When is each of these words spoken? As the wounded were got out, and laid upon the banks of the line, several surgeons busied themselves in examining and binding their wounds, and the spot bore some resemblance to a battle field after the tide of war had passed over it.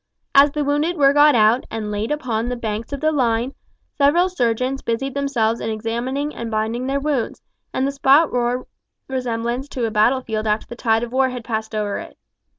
As 0.33 0.49
the 0.49 0.63
wounded 0.65 0.97
were 0.97 1.13
got 1.13 1.35
out, 1.35 1.65
and 1.69 1.91
laid 1.91 2.09
upon 2.09 2.49
the 2.49 2.55
banks 2.55 2.91
of 2.91 3.01
the 3.01 3.11
line, 3.11 3.53
several 3.99 4.29
surgeons 4.29 4.81
busied 4.81 5.13
themselves 5.13 5.61
in 5.61 5.69
examining 5.69 6.33
and 6.33 6.49
binding 6.49 6.87
their 6.87 6.99
wounds, 6.99 7.39
and 7.71 7.85
the 7.85 7.91
spot 7.91 8.31
bore 8.31 8.65
some 8.65 8.65
resemblance 9.15 9.69
to 9.69 9.85
a 9.85 9.91
battle 9.91 10.21
field 10.21 10.47
after 10.47 10.65
the 10.65 10.75
tide 10.75 11.03
of 11.03 11.11
war 11.11 11.29
had 11.29 11.43
passed 11.43 11.75
over 11.75 11.99
it. 11.99 12.17